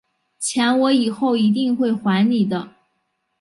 [0.39, 2.73] 钱我以后一定会还你的